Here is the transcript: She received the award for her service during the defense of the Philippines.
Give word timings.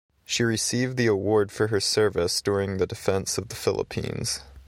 She 0.25 0.41
received 0.41 0.97
the 0.97 1.05
award 1.05 1.51
for 1.51 1.67
her 1.67 1.79
service 1.79 2.41
during 2.41 2.77
the 2.77 2.87
defense 2.87 3.37
of 3.37 3.49
the 3.49 3.55
Philippines. 3.55 4.39